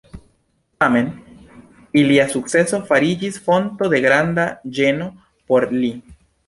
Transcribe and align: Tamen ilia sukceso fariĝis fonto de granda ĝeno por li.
Tamen 0.83 1.11
ilia 2.01 2.25
sukceso 2.33 2.81
fariĝis 2.89 3.39
fonto 3.49 3.95
de 3.95 4.03
granda 4.09 4.51
ĝeno 4.81 5.13
por 5.53 5.73
li. 5.81 5.97